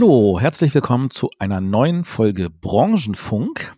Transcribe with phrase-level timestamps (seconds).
[0.00, 3.76] Hallo, herzlich willkommen zu einer neuen Folge Branchenfunk.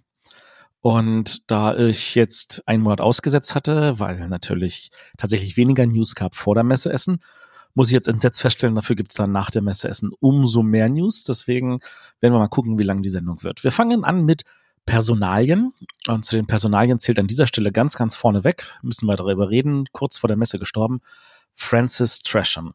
[0.80, 6.55] Und da ich jetzt einen Monat ausgesetzt hatte, weil natürlich tatsächlich weniger News gab vor
[6.55, 7.24] der Messe Essen,
[7.74, 10.88] muss ich jetzt entsetzt feststellen, dafür gibt es dann nach der Messe Essen umso mehr
[10.88, 11.24] News.
[11.24, 11.80] Deswegen
[12.20, 13.64] werden wir mal gucken, wie lang die Sendung wird.
[13.64, 14.45] Wir fangen an mit
[14.86, 15.73] Personalien.
[16.07, 19.51] Und zu den Personalien zählt an dieser Stelle ganz, ganz vorne weg, müssen wir darüber
[19.51, 21.01] reden, kurz vor der Messe gestorben,
[21.57, 22.74] Francis Tresham.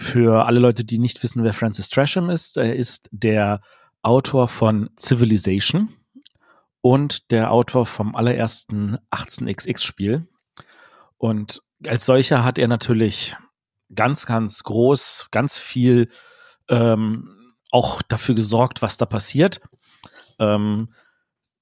[0.00, 3.60] Für alle Leute, die nicht wissen, wer Francis Tresham ist, er ist der
[4.02, 5.92] Autor von Civilization
[6.80, 10.28] und der Autor vom allerersten 18xx-Spiel.
[11.16, 13.36] Und als solcher hat er natürlich
[13.92, 16.08] ganz, ganz groß, ganz viel
[16.68, 19.60] ähm, auch dafür gesorgt, was da passiert.
[20.38, 20.94] Ähm,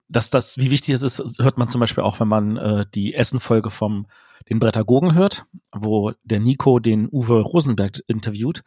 [0.09, 3.15] dass das, wie wichtig es ist, hört man zum Beispiel auch, wenn man äh, die
[3.15, 4.06] Essen-Folge vom
[4.49, 8.63] den Brettagogen hört, wo der Nico den Uwe Rosenberg interviewt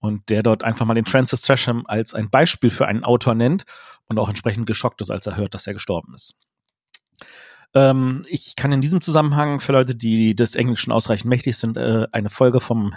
[0.00, 3.64] und der dort einfach mal den Francis Tresham als ein Beispiel für einen Autor nennt
[4.08, 6.34] und auch entsprechend geschockt ist, als er hört, dass er gestorben ist.
[7.74, 12.06] Ähm, ich kann in diesem Zusammenhang für Leute, die des Englischen ausreichend mächtig sind, äh,
[12.12, 12.94] eine Folge vom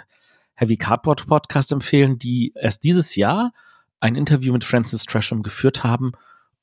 [0.54, 3.52] Heavy Cardboard Podcast empfehlen, die erst dieses Jahr
[4.00, 6.12] ein Interview mit Francis Tresham geführt haben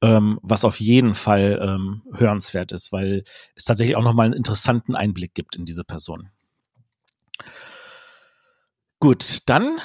[0.04, 3.24] ähm, was auf jeden Fall ähm, hörenswert ist, weil
[3.56, 6.30] es tatsächlich auch nochmal einen interessanten Einblick gibt in diese Person.
[9.00, 9.78] Gut, dann,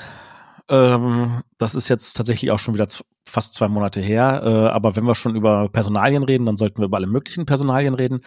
[0.69, 2.88] ähm, das ist jetzt tatsächlich auch schon wieder
[3.25, 6.86] fast zwei Monate her, äh, aber wenn wir schon über Personalien reden, dann sollten wir
[6.86, 8.22] über alle möglichen Personalien reden.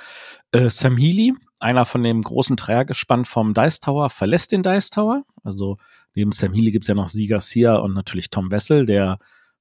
[0.51, 5.23] Äh, Sam Healy, einer von dem großen Dreiergespann vom Dice Tower, verlässt den Dice Tower.
[5.43, 5.77] Also
[6.13, 9.17] neben Sam Healy gibt es ja noch Sie Garcia und natürlich Tom Wessel, der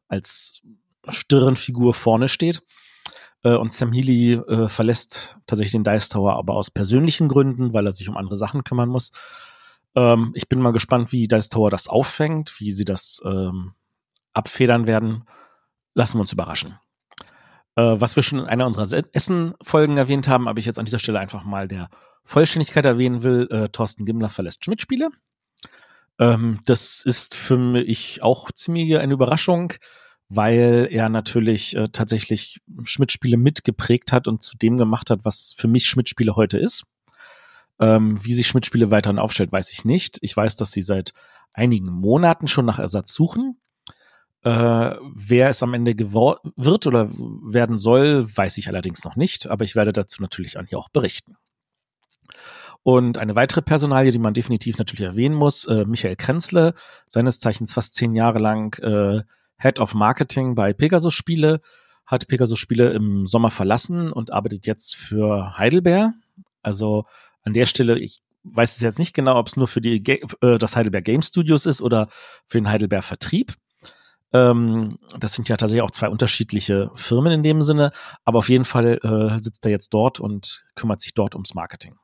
[0.06, 0.62] als
[1.12, 2.62] Stirnfigur vorne steht.
[3.42, 7.86] Äh, und Sam Healy äh, verlässt tatsächlich den Dice Tower, aber aus persönlichen Gründen, weil
[7.86, 9.12] er sich um andere Sachen kümmern muss.
[9.94, 13.74] Ähm, ich bin mal gespannt, wie Dice Tower das auffängt, wie sie das ähm,
[14.32, 15.24] abfedern werden.
[15.94, 16.76] Lassen wir uns überraschen.
[17.76, 20.98] Äh, was wir schon in einer unserer Essen-Folgen erwähnt haben, aber ich jetzt an dieser
[20.98, 21.88] Stelle einfach mal der
[22.24, 23.48] Vollständigkeit erwähnen will.
[23.50, 25.08] Äh, Thorsten Gimmler verlässt Schmidt-Spiele.
[26.18, 29.72] Ähm, das ist für mich auch ziemlich eine Überraschung
[30.30, 35.66] weil er natürlich äh, tatsächlich Schmidt-Spiele mitgeprägt hat und zu dem gemacht hat, was für
[35.66, 36.84] mich Schmidt-Spiele heute ist.
[37.80, 40.18] Ähm, wie sich Schmidt-Spiele weiterhin aufstellt, weiß ich nicht.
[40.22, 41.12] Ich weiß, dass sie seit
[41.52, 43.56] einigen Monaten schon nach Ersatz suchen.
[44.42, 44.50] Äh,
[45.14, 49.74] wer es am Ende wird oder werden soll, weiß ich allerdings noch nicht, aber ich
[49.74, 51.36] werde dazu natürlich hier auch berichten.
[52.84, 56.74] Und eine weitere Personalie, die man definitiv natürlich erwähnen muss, äh, Michael Krenzle,
[57.04, 59.22] seines Zeichens fast zehn Jahre lang äh,
[59.60, 61.60] Head of Marketing bei Pegasus Spiele,
[62.06, 66.12] hat Pegasus Spiele im Sommer verlassen und arbeitet jetzt für Heidelberg.
[66.62, 67.04] Also
[67.42, 70.02] an der Stelle, ich weiß es jetzt nicht genau, ob es nur für die
[70.40, 72.08] äh, das Heidelberg Game Studios ist oder
[72.46, 73.54] für den Heidelberg Vertrieb.
[74.32, 77.92] Ähm, das sind ja tatsächlich auch zwei unterschiedliche Firmen in dem Sinne,
[78.24, 81.96] aber auf jeden Fall äh, sitzt er jetzt dort und kümmert sich dort ums Marketing.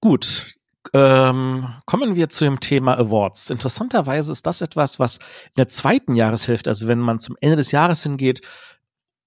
[0.00, 0.54] Gut,
[0.92, 3.50] ähm, kommen wir zu dem Thema Awards.
[3.50, 7.72] Interessanterweise ist das etwas, was in der zweiten Jahreshälfte, also wenn man zum Ende des
[7.72, 8.42] Jahres hingeht,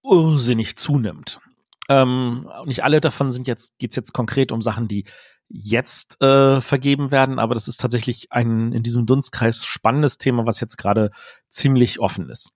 [0.04, 1.40] irrsinnig zunimmt.
[1.90, 5.06] Ähm, nicht alle davon sind jetzt, geht's jetzt konkret um Sachen, die
[5.50, 10.60] jetzt äh, vergeben werden, aber das ist tatsächlich ein in diesem Dunstkreis spannendes Thema, was
[10.60, 11.12] jetzt gerade
[11.50, 12.54] ziemlich offen ist.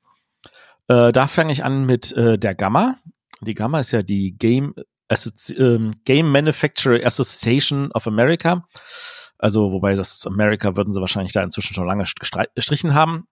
[0.87, 2.95] Äh, da fange ich an mit äh, der Gamma.
[3.39, 4.75] Die Gamma ist ja die Game
[5.11, 8.67] Associ ähm, Game Manufacturer Association of America.
[9.37, 12.05] Also, wobei das America würden sie wahrscheinlich da inzwischen schon lange
[12.55, 13.27] gestrichen haben.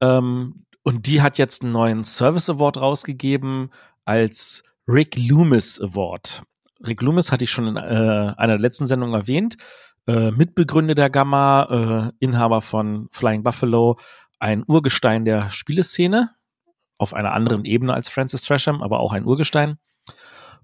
[0.00, 3.70] Ähm, und die hat jetzt einen neuen Service Award rausgegeben
[4.04, 6.42] als Rick Loomis Award.
[6.86, 9.56] Rick Loomis hatte ich schon in äh, einer der letzten Sendungen erwähnt.
[10.06, 13.98] Äh, Mitbegründer der Gamma, äh, Inhaber von Flying Buffalo,
[14.38, 16.30] ein Urgestein der Spieleszene,
[16.96, 19.78] auf einer anderen Ebene als Francis Tresham, aber auch ein Urgestein.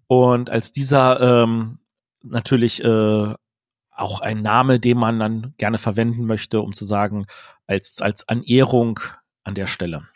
[0.06, 1.78] Und als dieser ähm,
[2.22, 3.34] natürlich äh,
[3.96, 7.26] auch ein Name, den man dann gerne verwenden möchte, um zu sagen,
[7.66, 9.00] als, als Anehrung
[9.42, 10.06] an der Stelle.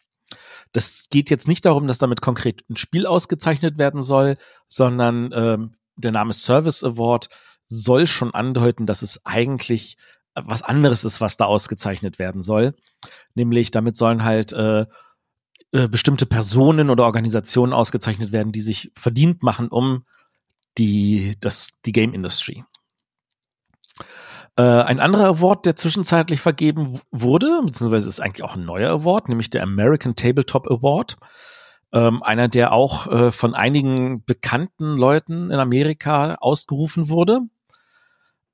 [0.73, 4.37] Das geht jetzt nicht darum, dass damit konkret ein Spiel ausgezeichnet werden soll,
[4.69, 7.29] sondern ähm, der Name Service Award
[7.67, 9.97] soll schon andeuten, dass es eigentlich
[10.35, 12.75] was anderes ist, was da ausgezeichnet werden soll.
[13.35, 14.87] Nämlich damit sollen halt äh,
[15.73, 20.05] äh, bestimmte Personen oder Organisationen ausgezeichnet werden, die sich verdient machen um
[20.79, 22.65] die, das, die Game Industry.
[24.57, 29.29] Äh, ein anderer Award, der zwischenzeitlich vergeben wurde, beziehungsweise ist eigentlich auch ein neuer Award,
[29.29, 31.17] nämlich der American Tabletop Award.
[31.93, 37.41] Ähm, einer, der auch äh, von einigen bekannten Leuten in Amerika ausgerufen wurde.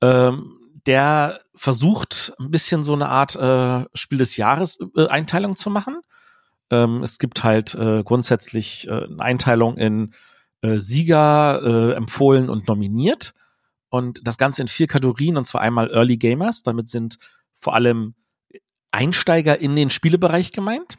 [0.00, 5.68] Ähm, der versucht ein bisschen so eine Art äh, Spiel des Jahres äh, Einteilung zu
[5.68, 6.00] machen.
[6.70, 10.12] Ähm, es gibt halt äh, grundsätzlich äh, eine Einteilung in
[10.62, 13.34] äh, Sieger, äh, empfohlen und nominiert.
[13.88, 17.18] Und das Ganze in vier Kategorien, und zwar einmal Early Gamers, damit sind
[17.54, 18.14] vor allem
[18.90, 20.96] Einsteiger in den Spielebereich gemeint.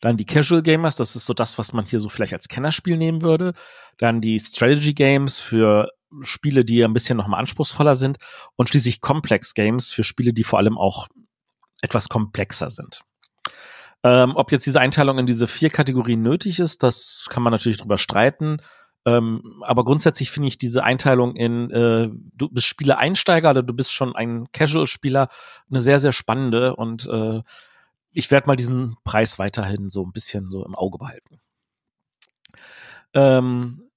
[0.00, 2.96] Dann die Casual Gamers, das ist so das, was man hier so vielleicht als Kennerspiel
[2.96, 3.54] nehmen würde.
[3.96, 5.90] Dann die Strategy Games für
[6.22, 8.18] Spiele, die ein bisschen noch mal anspruchsvoller sind.
[8.56, 11.08] Und schließlich Complex Games für Spiele, die vor allem auch
[11.80, 13.00] etwas komplexer sind.
[14.04, 17.78] Ähm, ob jetzt diese Einteilung in diese vier Kategorien nötig ist, das kann man natürlich
[17.78, 18.58] drüber streiten.
[19.06, 23.92] Ähm, aber grundsätzlich finde ich diese Einteilung in, äh, du bist Spieler-Einsteiger oder du bist
[23.92, 25.28] schon ein Casual-Spieler
[25.70, 27.42] eine sehr, sehr spannende und äh,
[28.12, 31.40] ich werde mal diesen Preis weiterhin so ein bisschen so im Auge behalten.
[33.14, 33.87] Ähm,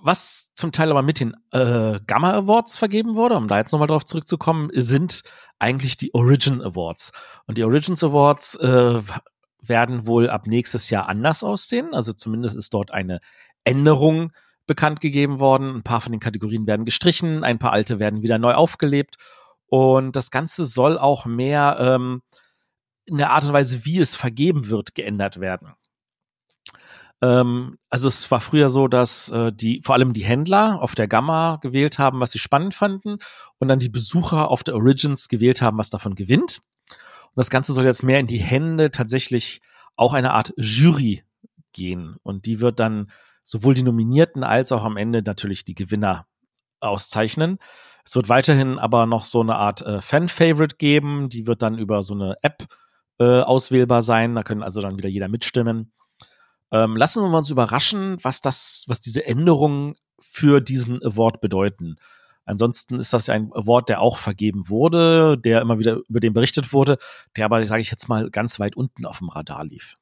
[0.00, 3.88] was zum Teil aber mit den äh, Gamma Awards vergeben wurde, um da jetzt nochmal
[3.88, 5.22] drauf zurückzukommen, sind
[5.58, 7.12] eigentlich die Origin Awards.
[7.46, 9.00] Und die Origins Awards äh,
[9.60, 11.94] werden wohl ab nächstes Jahr anders aussehen.
[11.94, 13.20] Also zumindest ist dort eine
[13.64, 14.32] Änderung
[14.66, 15.76] bekannt gegeben worden.
[15.76, 19.16] Ein paar von den Kategorien werden gestrichen, ein paar alte werden wieder neu aufgelebt.
[19.66, 22.22] Und das Ganze soll auch mehr ähm,
[23.04, 25.72] in der Art und Weise, wie es vergeben wird, geändert werden.
[27.22, 31.08] Ähm, also es war früher so, dass äh, die vor allem die Händler auf der
[31.08, 33.16] Gamma gewählt haben, was sie spannend fanden,
[33.58, 36.60] und dann die Besucher auf der Origins gewählt haben, was davon gewinnt.
[36.90, 39.60] Und das Ganze soll jetzt mehr in die Hände tatsächlich
[39.96, 41.22] auch eine Art Jury
[41.72, 42.16] gehen.
[42.22, 43.10] Und die wird dann
[43.44, 46.26] sowohl die Nominierten als auch am Ende natürlich die Gewinner
[46.80, 47.58] auszeichnen.
[48.04, 52.02] Es wird weiterhin aber noch so eine Art äh, Fan-Favorite geben, die wird dann über
[52.02, 52.66] so eine App
[53.18, 54.34] äh, auswählbar sein.
[54.34, 55.92] Da können also dann wieder jeder mitstimmen.
[56.72, 61.96] Ähm, lassen wir uns überraschen, was das, was diese Änderungen für diesen Award bedeuten.
[62.44, 66.32] Ansonsten ist das ja ein Award, der auch vergeben wurde, der immer wieder über den
[66.32, 66.96] berichtet wurde,
[67.36, 69.94] der aber, sage ich jetzt mal, ganz weit unten auf dem Radar lief.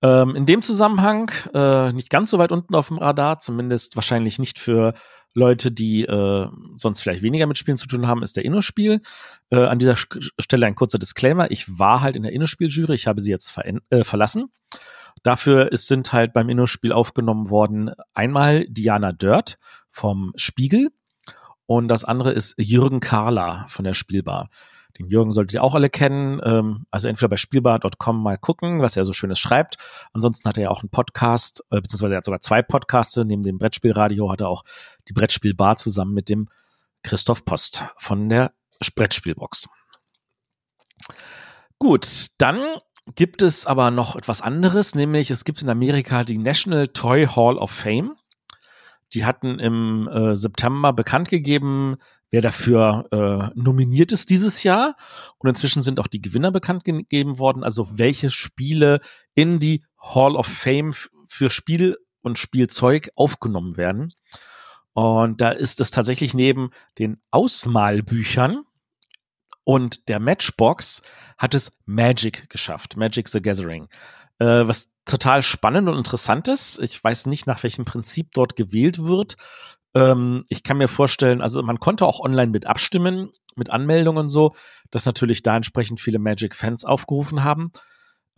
[0.00, 4.38] Ähm, in dem Zusammenhang äh, nicht ganz so weit unten auf dem Radar, zumindest wahrscheinlich
[4.38, 4.94] nicht für
[5.34, 9.00] Leute, die äh, sonst vielleicht weniger mit Spielen zu tun haben, ist der Innospiel.
[9.50, 11.50] Äh, an dieser Stelle ein kurzer Disclaimer.
[11.50, 13.56] Ich war halt in der Innospiel-Jury, ich habe sie jetzt
[13.90, 14.50] äh, verlassen.
[15.22, 19.58] Dafür ist, sind halt beim Innospiel aufgenommen worden einmal Diana Dört
[19.90, 20.88] vom Spiegel
[21.66, 24.48] und das andere ist Jürgen Karler von der Spielbar.
[24.98, 26.40] Den Jürgen solltet ihr auch alle kennen.
[26.44, 29.76] Ähm, also entweder bei spielbar.com mal gucken, was er so Schönes schreibt.
[30.12, 33.16] Ansonsten hat er ja auch einen Podcast, äh, beziehungsweise er hat sogar zwei Podcasts.
[33.16, 34.64] Neben dem Brettspielradio hat er auch
[35.08, 36.48] die Brettspielbar zusammen mit dem
[37.02, 38.52] Christoph Post von der
[38.94, 39.68] Brettspielbox.
[41.78, 42.80] Gut, dann
[43.14, 47.56] gibt es aber noch etwas anderes, nämlich es gibt in Amerika die National Toy Hall
[47.56, 48.16] of Fame.
[49.14, 51.96] Die hatten im äh, September bekannt gegeben,
[52.30, 54.96] wer dafür äh, nominiert ist dieses Jahr.
[55.38, 59.00] Und inzwischen sind auch die Gewinner bekannt gegeben worden, also welche Spiele
[59.34, 60.92] in die Hall of Fame
[61.26, 64.12] für Spiel und Spielzeug aufgenommen werden.
[64.92, 68.64] Und da ist es tatsächlich neben den Ausmalbüchern
[69.68, 71.02] und der Matchbox
[71.36, 73.88] hat es Magic geschafft, Magic the Gathering.
[74.38, 76.78] Äh, was total spannend und interessant ist.
[76.80, 79.36] Ich weiß nicht, nach welchem Prinzip dort gewählt wird.
[79.98, 84.28] Ähm, ich kann mir vorstellen, also man konnte auch online mit abstimmen, mit Anmeldungen und
[84.28, 84.54] so,
[84.92, 87.72] dass natürlich da entsprechend viele Magic-Fans aufgerufen haben.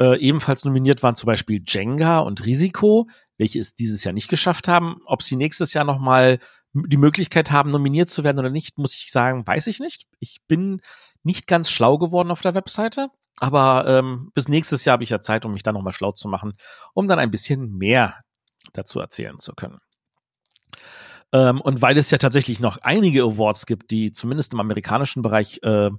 [0.00, 4.68] Äh, ebenfalls nominiert waren zum Beispiel Jenga und Risiko, welche es dieses Jahr nicht geschafft
[4.68, 4.96] haben.
[5.04, 6.38] Ob sie nächstes Jahr nochmal
[6.72, 10.06] die Möglichkeit haben, nominiert zu werden oder nicht, muss ich sagen, weiß ich nicht.
[10.18, 10.80] Ich bin
[11.22, 15.20] nicht ganz schlau geworden auf der Webseite, aber ähm, bis nächstes Jahr habe ich ja
[15.20, 16.52] Zeit, um mich da nochmal schlau zu machen,
[16.94, 18.20] um dann ein bisschen mehr
[18.72, 19.80] dazu erzählen zu können.
[21.32, 25.60] Ähm, und weil es ja tatsächlich noch einige Awards gibt, die zumindest im amerikanischen Bereich
[25.62, 25.90] äh,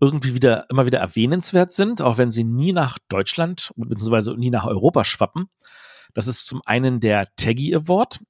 [0.00, 4.36] irgendwie wieder immer wieder erwähnenswert sind, auch wenn sie nie nach Deutschland bzw.
[4.36, 5.48] nie nach Europa schwappen.
[6.14, 8.20] Das ist zum einen der Taggy Award.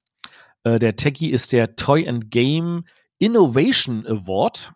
[0.65, 2.85] Äh, der Taggy ist der Toy and Game
[3.19, 4.73] Innovation Award.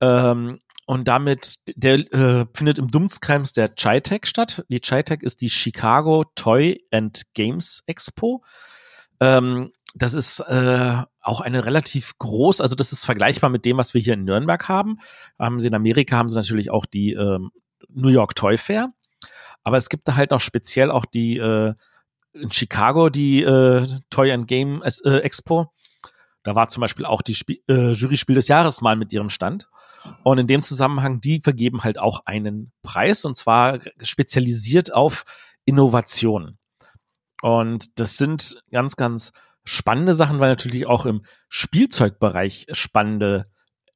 [0.00, 4.64] Ähm, und damit, der äh, findet im Dunstkreis der Chitech statt.
[4.68, 8.44] Die Chitech ist die Chicago Toy and Games Expo.
[9.18, 13.94] Ähm, das ist äh, auch eine relativ groß, also das ist vergleichbar mit dem, was
[13.94, 14.98] wir hier in Nürnberg haben.
[15.38, 17.50] Haben sie in Amerika haben sie natürlich auch die ähm,
[17.88, 18.92] New York Toy Fair,
[19.64, 21.74] aber es gibt da halt noch speziell auch die äh,
[22.34, 25.72] in Chicago die äh, Toy and Game äh, Expo.
[26.42, 27.36] Da war zum Beispiel auch die
[27.66, 29.68] äh, Jury Spiel des Jahres mal mit ihrem Stand.
[30.22, 35.24] Und in dem Zusammenhang, die vergeben halt auch einen Preis und zwar spezialisiert auf
[35.64, 36.58] Innovation.
[37.42, 39.32] Und das sind ganz, ganz
[39.66, 43.50] spannende Sachen, weil natürlich auch im Spielzeugbereich spannende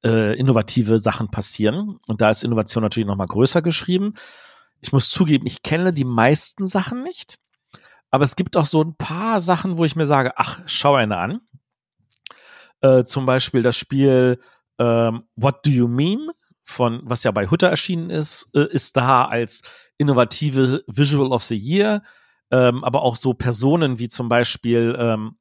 [0.05, 1.99] äh, innovative Sachen passieren.
[2.07, 4.15] Und da ist Innovation natürlich noch mal größer geschrieben.
[4.83, 7.39] Ich muss zugeben, ich kenne die meisten Sachen nicht.
[8.11, 11.17] Aber es gibt auch so ein paar Sachen, wo ich mir sage, ach, schau eine
[11.17, 11.41] an.
[12.81, 14.41] Äh, zum Beispiel das Spiel
[14.79, 16.31] ähm, What Do You Mean?
[16.71, 19.63] von, was ja bei Hutter erschienen ist, äh, ist da als
[19.99, 22.03] innovative Visual of the Year.
[22.51, 25.37] Ähm, aber auch so Personen wie zum Beispiel ähm,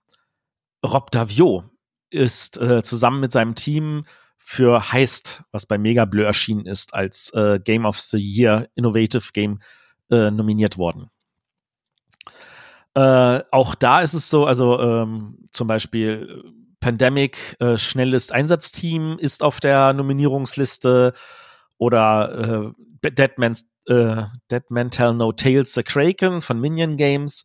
[0.86, 1.64] Rob Davio
[2.10, 4.06] ist äh, zusammen mit seinem Team
[4.38, 9.32] für Heist, was bei Mega Bleu erschienen ist, als äh, Game of the Year Innovative
[9.34, 9.60] Game
[10.10, 11.12] äh, nominiert worden.
[12.96, 16.44] Äh, auch da ist es so, also ähm, zum Beispiel
[16.80, 21.14] Pandemic, äh, schnelles Einsatzteam ist auf der Nominierungsliste
[21.78, 23.12] oder äh,
[23.94, 27.44] äh, Dead Man Tell No Tales The Kraken von Minion Games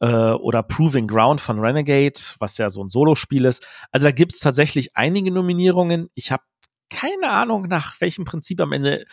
[0.00, 3.66] äh, oder Proving Ground von Renegade, was ja so ein Solospiel ist.
[3.90, 6.08] Also da gibt es tatsächlich einige Nominierungen.
[6.14, 6.42] Ich habe
[6.90, 9.04] keine Ahnung, nach welchem Prinzip am Ende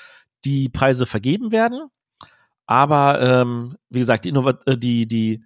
[0.45, 1.89] die Preise vergeben werden.
[2.67, 5.43] Aber ähm, wie gesagt, die, Innova äh, die, die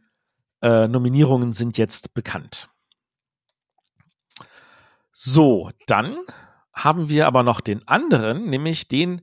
[0.61, 2.69] äh, Nominierungen sind jetzt bekannt.
[5.11, 6.17] So, dann
[6.73, 9.21] haben wir aber noch den anderen, nämlich den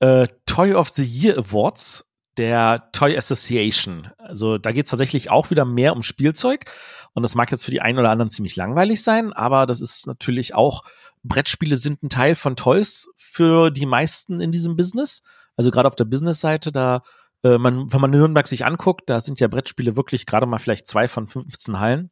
[0.00, 2.04] äh, Toy of the Year Awards
[2.36, 4.10] der Toy Association.
[4.18, 6.64] Also da geht es tatsächlich auch wieder mehr um Spielzeug.
[7.12, 10.06] Und das mag jetzt für die einen oder anderen ziemlich langweilig sein, aber das ist
[10.06, 10.82] natürlich auch,
[11.22, 15.22] Brettspiele sind ein Teil von Toys für die meisten in diesem Business.
[15.56, 17.02] Also gerade auf der Business-Seite, da,
[17.44, 20.86] äh, man, wenn man Nürnberg sich anguckt, da sind ja Brettspiele wirklich gerade mal vielleicht
[20.88, 22.10] zwei von 15 Hallen.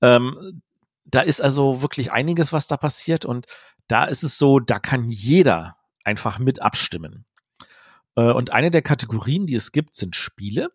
[0.00, 0.62] Ähm,
[1.04, 3.24] da ist also wirklich einiges, was da passiert.
[3.24, 3.46] Und
[3.86, 7.26] da ist es so, da kann jeder einfach mit abstimmen.
[8.16, 10.70] Äh, und eine der Kategorien, die es gibt, sind Spiele.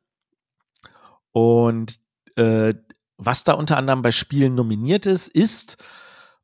[1.31, 1.99] Und
[2.35, 2.73] äh,
[3.17, 5.83] was da unter anderem bei Spielen nominiert ist, ist,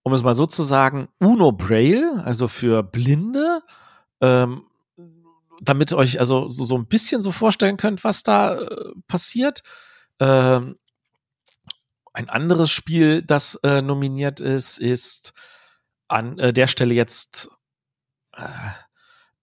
[0.04, 3.62] um es mal so zu sagen, Uno Braille, also für Blinde.
[4.22, 4.66] Ähm,
[5.62, 9.62] damit ihr euch also so, so, ein bisschen so vorstellen könnt, was da äh, passiert.
[10.20, 10.80] Ähm,
[12.14, 15.34] ein anderes Spiel, das äh, nominiert ist, ist
[16.08, 17.50] an äh, der Stelle jetzt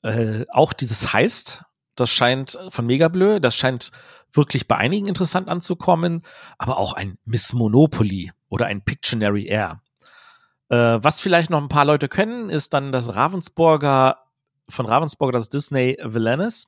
[0.08, 1.64] äh, auch dieses heißt.
[1.94, 3.90] Das scheint von Megablö, das scheint
[4.32, 6.22] wirklich bei einigen interessant anzukommen,
[6.58, 9.82] aber auch ein Miss Monopoly oder ein Pictionary Air.
[10.68, 14.18] Äh, was vielleicht noch ein paar Leute kennen, ist dann das Ravensburger,
[14.68, 16.66] von Ravensburger das Disney Villainous.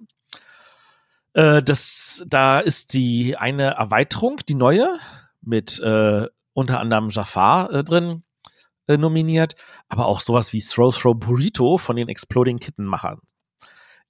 [1.34, 4.98] Äh, das, da ist die eine Erweiterung, die neue,
[5.42, 8.24] mit äh, unter anderem Jafar äh, drin
[8.90, 9.54] äh, nominiert,
[9.88, 13.20] aber auch sowas wie Throw Throw Burrito von den Exploding Kitten Machern.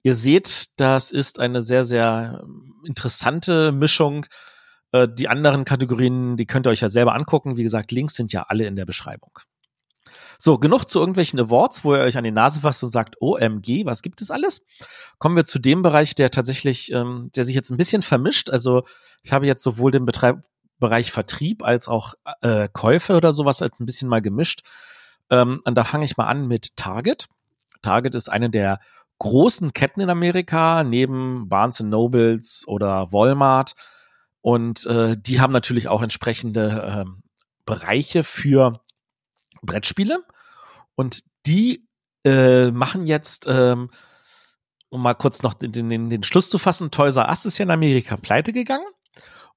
[0.03, 4.25] Ihr seht, das ist eine sehr, sehr ähm, interessante Mischung.
[4.91, 7.57] Äh, die anderen Kategorien, die könnt ihr euch ja selber angucken.
[7.57, 9.37] Wie gesagt, Links sind ja alle in der Beschreibung.
[10.39, 13.85] So, genug zu irgendwelchen Awards, wo ihr euch an die Nase fasst und sagt, OMG,
[13.85, 14.65] was gibt es alles?
[15.19, 18.49] Kommen wir zu dem Bereich, der tatsächlich, ähm, der sich jetzt ein bisschen vermischt.
[18.49, 18.81] Also
[19.21, 20.41] ich habe jetzt sowohl den Betreib
[20.81, 24.63] Bereich Vertrieb als auch äh, Käufe oder sowas als ein bisschen mal gemischt.
[25.29, 27.27] Ähm, und da fange ich mal an mit Target.
[27.81, 28.79] Target ist eine der
[29.19, 33.75] großen Ketten in Amerika, neben Barnes Nobles oder Walmart.
[34.41, 37.09] Und äh, die haben natürlich auch entsprechende äh,
[37.65, 38.73] Bereiche für
[39.61, 40.25] Brettspiele.
[40.95, 41.87] Und die
[42.25, 43.91] äh, machen jetzt, ähm,
[44.89, 47.63] um mal kurz noch den, den, den Schluss zu fassen, Toys R Us ist ja
[47.63, 48.85] in Amerika pleite gegangen.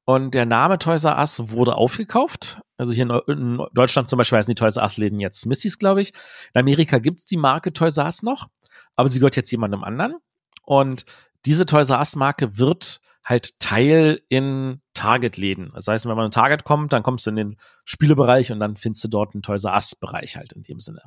[0.06, 2.60] Und der Name Toys R Us wurde aufgekauft.
[2.76, 6.02] Also hier in, Deutschland zum Beispiel heißen die Toys R Us Läden jetzt Missys, glaube
[6.02, 6.12] ich.
[6.52, 8.48] In Amerika gibt's die Marke Toys R Us noch,
[8.96, 10.16] aber sie gehört jetzt jemandem anderen.
[10.62, 11.06] Und
[11.46, 15.72] diese Toys R Us Marke wird halt Teil in Target-Läden.
[15.74, 18.76] Das heißt, wenn man in Target kommt, dann kommst du in den Spielebereich und dann
[18.76, 21.00] findest du dort einen Toys R Us-Bereich halt in dem Sinne.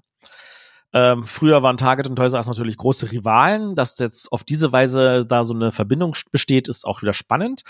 [0.94, 3.75] Ähm, früher waren Target und Toys R Us natürlich große Rivalen.
[3.75, 7.62] Dass jetzt auf diese Weise da so eine Verbindung besteht, ist auch wieder spannend.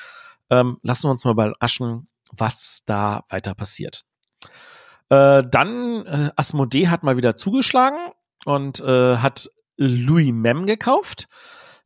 [0.49, 4.03] Ähm, lassen wir uns mal überraschen, was da weiter passiert.
[5.09, 8.11] Äh, dann äh, Asmodee hat mal wieder zugeschlagen
[8.45, 11.27] und äh, hat Louis Mem gekauft.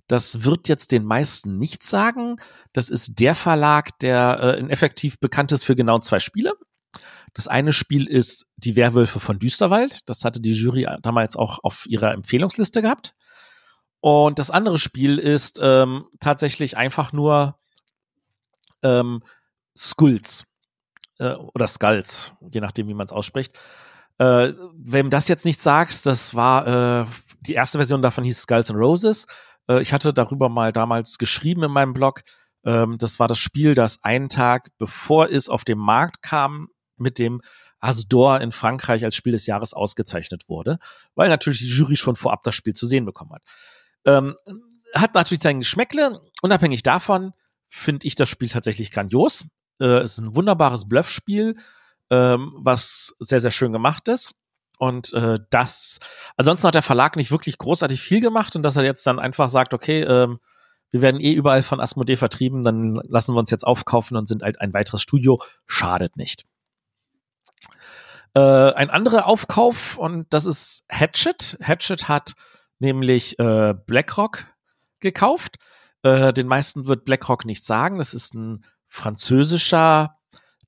[0.07, 2.37] Das wird jetzt den meisten nichts sagen.
[2.73, 6.53] Das ist der Verlag, der äh, effektiv bekannt ist für genau zwei Spiele.
[7.33, 10.09] Das eine Spiel ist Die Werwölfe von Düsterwald.
[10.09, 13.15] Das hatte die Jury damals auch auf ihrer Empfehlungsliste gehabt.
[14.01, 17.60] Und das andere Spiel ist ähm, tatsächlich einfach nur
[18.83, 19.23] ähm,
[19.77, 20.45] Skulls
[21.19, 23.57] äh, oder Skulls, je nachdem, wie man es ausspricht.
[24.17, 26.67] Äh, wem das jetzt nicht sagt, das war
[27.01, 27.05] äh,
[27.41, 29.27] die erste Version davon hieß Skulls and Roses.
[29.67, 32.21] Äh, ich hatte darüber mal damals geschrieben in meinem Blog.
[32.63, 37.17] Ähm, das war das Spiel, das einen Tag bevor es auf den Markt kam, mit
[37.17, 37.41] dem
[37.79, 40.77] Asdor in Frankreich als Spiel des Jahres ausgezeichnet wurde,
[41.15, 43.41] weil natürlich die Jury schon vorab das Spiel zu sehen bekommen hat.
[44.05, 44.35] Ähm,
[44.93, 46.21] hat natürlich sein Geschmäckle.
[46.43, 47.33] Unabhängig davon
[47.71, 49.45] finde ich das Spiel tatsächlich grandios.
[49.79, 51.55] Äh, es ist ein wunderbares Bluffspiel,
[52.09, 54.35] ähm, was sehr, sehr schön gemacht ist.
[54.77, 55.99] Und äh, das,
[56.37, 59.47] ansonsten hat der Verlag nicht wirklich großartig viel gemacht und dass er jetzt dann einfach
[59.47, 60.39] sagt, okay, ähm,
[60.89, 64.43] wir werden eh überall von Asmodee vertrieben, dann lassen wir uns jetzt aufkaufen und sind
[64.43, 66.43] halt ein weiteres Studio, schadet nicht.
[68.33, 71.57] Äh, ein anderer Aufkauf und das ist Hatchet.
[71.61, 72.33] Hatchet hat
[72.79, 74.47] nämlich äh, BlackRock
[74.99, 75.57] gekauft.
[76.03, 77.97] Äh, den meisten wird BlackRock nicht sagen.
[77.97, 80.17] Das ist ein französischer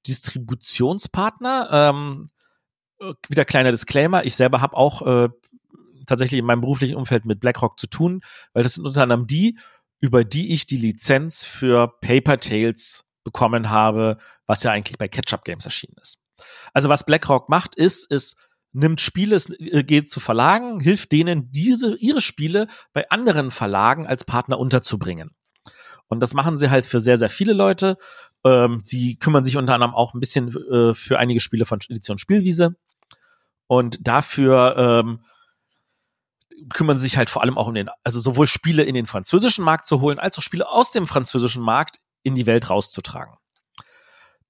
[0.08, 1.70] Distributionspartner.
[1.72, 2.28] Ähm,
[3.00, 4.25] äh, wieder kleiner Disclaimer.
[4.25, 5.30] Ich selber habe auch äh,
[6.06, 8.22] tatsächlich in meinem beruflichen Umfeld mit BlackRock zu tun,
[8.54, 9.58] weil das sind unter anderem die,
[10.00, 15.46] über die ich die Lizenz für Paper Tales bekommen habe, was ja eigentlich bei Ketchup
[15.46, 16.20] Games erschienen ist.
[16.74, 18.36] Also was BlackRock macht, ist, es
[18.74, 24.25] nimmt Spiele, äh, geht zu Verlagen, hilft denen, diese, ihre Spiele bei anderen Verlagen als
[24.25, 25.30] Partner unterzubringen.
[26.08, 27.98] Und das machen sie halt für sehr, sehr viele Leute.
[28.44, 32.18] Ähm, sie kümmern sich unter anderem auch ein bisschen äh, für einige Spiele von Edition
[32.18, 32.75] Spielwiese.
[33.68, 35.24] Und dafür ähm,
[36.70, 39.63] kümmern sie sich halt vor allem auch um den, also sowohl Spiele in den französischen
[39.63, 43.38] Markt zu holen, als auch Spiele aus dem französischen Markt in die Welt rauszutragen.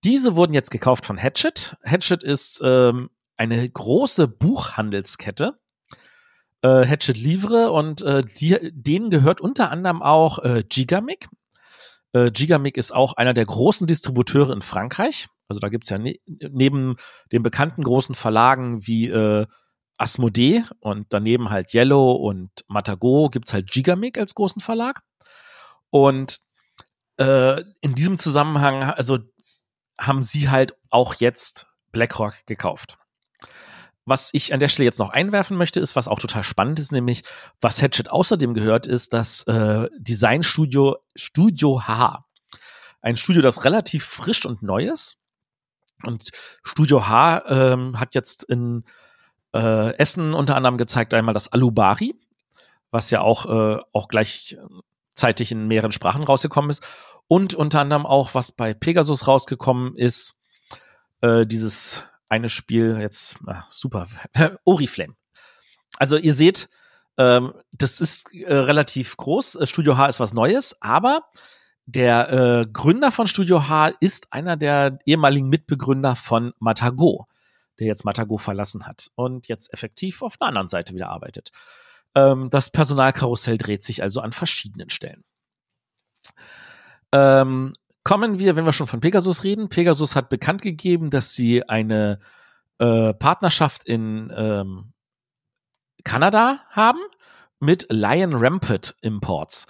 [0.04, 1.78] Diese wurden jetzt gekauft von Hatchet.
[1.84, 5.60] Hatchet ist ähm, eine große Buchhandelskette.
[6.62, 11.28] Äh, Hatchet Livre und äh, die, denen gehört unter anderem auch äh, Gigamic.
[12.14, 15.28] Äh, Gigamic ist auch einer der großen Distributeure in Frankreich.
[15.48, 16.96] Also da gibt's ja ne neben
[17.32, 19.46] den bekannten großen Verlagen wie äh,
[19.98, 25.02] Asmodee und daneben halt Yellow und Matago gibt's halt Gigamic als großen Verlag.
[25.90, 26.40] Und
[27.18, 29.20] äh, in diesem Zusammenhang, also
[30.00, 32.98] haben sie halt auch jetzt BlackRock gekauft.
[34.06, 36.92] Was ich an der Stelle jetzt noch einwerfen möchte, ist, was auch total spannend ist,
[36.92, 37.24] nämlich
[37.62, 42.26] was Hatchet außerdem gehört, ist das äh, Designstudio Studio H.
[43.02, 45.18] Ein Studio, das relativ frisch und neu ist.
[46.04, 46.32] Und
[46.64, 48.84] Studio H ähm, hat jetzt in
[49.54, 52.14] äh, Essen unter anderem gezeigt einmal das Alubari,
[52.92, 56.84] was ja auch, äh, auch gleichzeitig in mehreren Sprachen rausgekommen ist.
[57.28, 60.42] Und unter anderem auch, was bei Pegasus rausgekommen ist,
[61.22, 64.08] äh, dieses eine Spiel, jetzt ach, super,
[64.66, 65.16] Oriflame.
[66.00, 66.68] Also ihr seht,
[67.20, 69.56] ähm, das ist äh, relativ groß.
[69.56, 71.30] Äh, Studio H ist was Neues, aber
[71.86, 77.28] der äh, Gründer von Studio H ist einer der ehemaligen Mitbegründer von Matago,
[77.80, 81.52] der jetzt Matago verlassen hat und jetzt effektiv auf einer anderen Seite wieder arbeitet.
[82.16, 85.24] Ähm, das Personalkarussell dreht sich also an verschiedenen Stellen.
[87.12, 89.70] Ähm, kommen wir, wenn wir schon von Pegasus reden.
[89.70, 92.20] Pegasus hat bekannt gegeben, dass sie eine
[92.80, 94.92] äh, Partnerschaft in ähm,
[96.04, 97.00] Kanada haben
[97.60, 99.68] mit Lion Rampant Imports.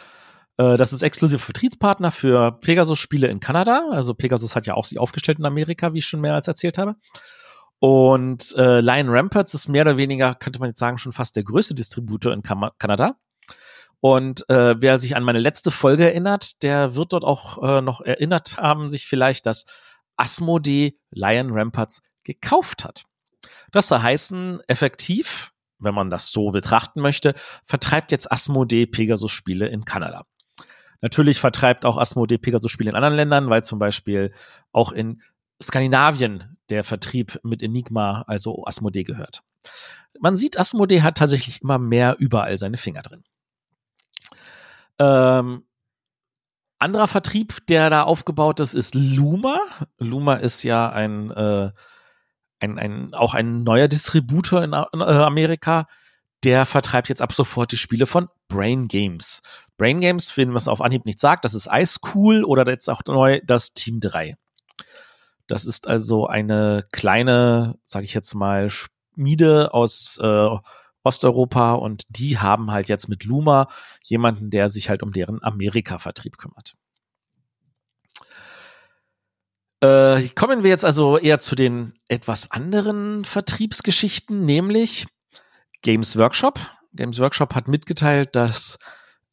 [0.58, 3.88] Äh, das ist exklusiver Vertriebspartner für Pegasus-Spiele in Kanada.
[3.92, 6.78] Also Pegasus hat ja auch sich aufgestellt in Amerika, wie ich schon mehr als erzählt
[6.78, 6.96] habe.
[7.80, 11.44] Und äh, Lion Ramparts ist mehr oder weniger, könnte man jetzt sagen, schon fast der
[11.44, 13.18] größte Distributor in Kam Kanada.
[14.06, 18.02] Und äh, wer sich an meine letzte Folge erinnert, der wird dort auch äh, noch
[18.02, 19.64] erinnert haben, sich vielleicht, dass
[20.18, 23.06] Asmodee Lion Ramparts gekauft hat.
[23.72, 29.86] Das soll heißen, effektiv, wenn man das so betrachten möchte, vertreibt jetzt Asmodee Pegasus-Spiele in
[29.86, 30.26] Kanada.
[31.00, 34.34] Natürlich vertreibt auch Asmodee Pegasus-Spiele in anderen Ländern, weil zum Beispiel
[34.74, 35.22] auch in
[35.62, 39.44] Skandinavien der Vertrieb mit Enigma, also Asmodee, gehört.
[40.20, 43.24] Man sieht, Asmodee hat tatsächlich immer mehr überall seine Finger drin.
[45.00, 45.64] Ähm,
[46.80, 49.60] anderer Vertrieb, der da aufgebaut ist, ist Luma.
[49.98, 51.72] Luma ist ja ein, äh,
[52.60, 55.88] ein, ein auch ein neuer Distributor in, in äh, Amerika.
[56.44, 59.42] Der vertreibt jetzt ab sofort die Spiele von Brain Games.
[59.78, 62.90] Brain Games, wenn man es auf Anhieb nicht sagt, das ist Ice Cool oder jetzt
[62.90, 64.36] auch neu das Team 3.
[65.48, 70.58] Das ist also eine kleine, sage ich jetzt mal, Schmiede aus äh,
[71.04, 73.68] Osteuropa und die haben halt jetzt mit Luma
[74.04, 76.76] jemanden, der sich halt um deren Amerika-Vertrieb kümmert.
[79.82, 85.08] Äh, kommen wir jetzt also eher zu den etwas anderen Vertriebsgeschichten, nämlich
[85.82, 86.60] Games Workshop.
[86.94, 88.80] Games Workshop hat mitgeteilt, dass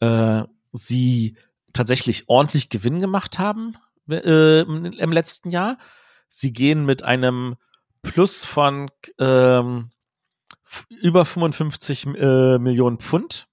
[0.00, 1.36] äh, sie
[1.72, 3.76] tatsächlich ordentlich Gewinn gemacht haben
[4.08, 5.78] äh, im letzten Jahr.
[6.26, 7.56] Sie gehen mit einem
[8.02, 9.88] Plus von ähm,
[10.88, 13.46] über 55 äh, Millionen Pfund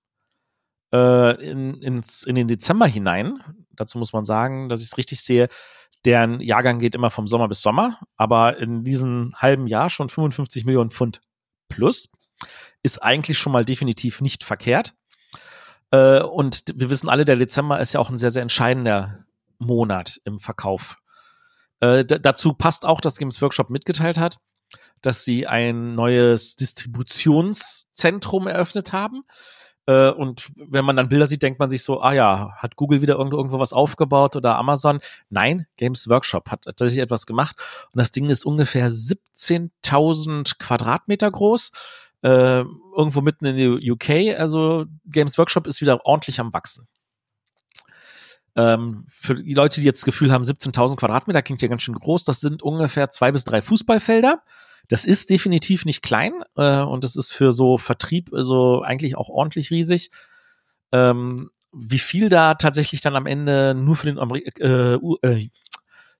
[0.94, 3.42] äh, in, ins, in den Dezember hinein.
[3.72, 5.48] Dazu muss man sagen, dass ich es richtig sehe.
[6.06, 10.66] Deren Jahrgang geht immer vom Sommer bis Sommer, aber in diesem halben Jahr schon 55
[10.66, 11.22] Millionen Pfund
[11.70, 12.10] plus.
[12.84, 14.94] Ist eigentlich schon mal definitiv nicht verkehrt.
[15.92, 19.26] Äh, und wir wissen alle, der Dezember ist ja auch ein sehr, sehr entscheidender
[19.60, 20.98] Monat im Verkauf.
[21.80, 24.38] Äh, dazu passt auch, dass Games Workshop mitgeteilt hat,
[25.08, 29.24] dass sie ein neues Distributionszentrum eröffnet haben.
[29.86, 33.02] Äh, und wenn man dann Bilder sieht, denkt man sich so, ah ja, hat Google
[33.02, 35.00] wieder irgendwo, irgendwo was aufgebaut oder Amazon?
[35.30, 37.56] Nein, Games Workshop hat tatsächlich etwas gemacht.
[37.94, 41.72] Und das Ding ist ungefähr 17.000 Quadratmeter groß.
[42.24, 42.64] Äh,
[42.98, 44.38] irgendwo mitten in der UK.
[44.38, 46.86] Also Games Workshop ist wieder ordentlich am Wachsen.
[48.58, 51.96] Ähm, für die Leute, die jetzt das Gefühl haben, 17.000 Quadratmeter klingt ja ganz schön
[51.96, 54.42] groß, das sind ungefähr zwei bis drei Fußballfelder.
[54.90, 59.30] Das ist definitiv nicht klein äh, und das ist für so Vertrieb also eigentlich auch
[59.30, 60.10] ordentlich riesig.
[60.92, 65.50] Ähm, wie viel da tatsächlich dann am Ende nur für den, äh, äh,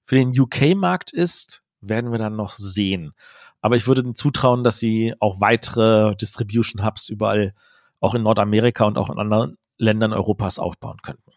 [0.04, 3.14] für den UK-Markt ist, werden wir dann noch sehen.
[3.62, 7.54] Aber ich würde zutrauen, dass sie auch weitere Distribution Hubs überall,
[8.00, 11.32] auch in Nordamerika und auch in anderen Ländern Europas aufbauen könnten.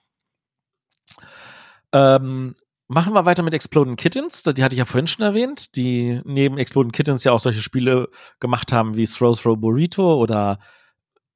[1.92, 2.54] Ähm,
[2.90, 4.42] machen wir weiter mit Exploding Kittens.
[4.42, 8.08] Die hatte ich ja vorhin schon erwähnt, die neben Exploding Kittens ja auch solche Spiele
[8.40, 10.58] gemacht haben wie Throw Throw Burrito oder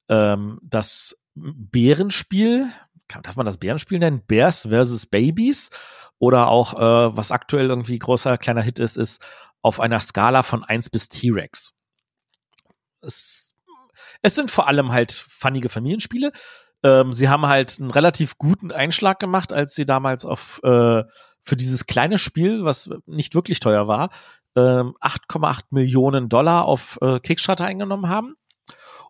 [0.09, 2.69] ähm, das Bärenspiel.
[3.23, 4.23] Darf man das Bärenspiel nennen?
[4.27, 5.07] Bears vs.
[5.07, 5.71] Babies.
[6.19, 9.25] Oder auch, äh, was aktuell irgendwie großer, kleiner Hit ist, ist
[9.63, 11.73] auf einer Skala von 1 bis T-Rex.
[13.01, 13.55] Es,
[14.23, 16.33] es sind vor allem halt funnige Familienspiele.
[16.83, 21.05] Ähm, sie haben halt einen relativ guten Einschlag gemacht, als sie damals auf äh,
[21.45, 24.11] für dieses kleine Spiel, was nicht wirklich teuer war,
[24.57, 28.35] ähm, 8,8 Millionen Dollar auf äh, Kickstarter eingenommen haben.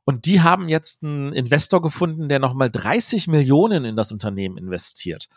[0.05, 5.29] Und die haben jetzt einen Investor gefunden, der nochmal 30 Millionen in das Unternehmen investiert.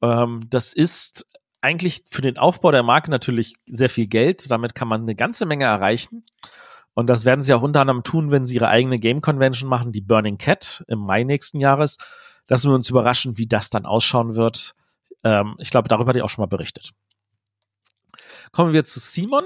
[0.00, 1.26] Ähm, das ist
[1.60, 4.50] eigentlich für den Aufbau der Marke natürlich sehr viel Geld.
[4.50, 6.24] Damit kann man eine ganze Menge erreichen.
[6.94, 9.92] Und das werden sie auch unter anderem tun, wenn sie ihre eigene Game Convention machen,
[9.92, 11.98] die Burning Cat im Mai nächsten Jahres.
[12.48, 14.74] Lassen wir uns überraschen, wie das dann ausschauen wird.
[15.24, 16.92] Ähm, ich glaube, darüber hatte ich auch schon mal berichtet.
[18.52, 19.44] Kommen wir zu Simon.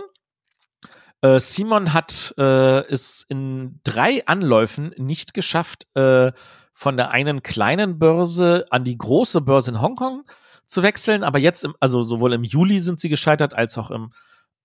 [1.21, 6.33] Äh, Simon hat äh, es in drei Anläufen nicht geschafft, äh,
[6.73, 10.25] von der einen kleinen Börse an die große Börse in Hongkong
[10.67, 11.23] zu wechseln.
[11.23, 14.11] Aber jetzt, im, also sowohl im Juli sind sie gescheitert, als auch im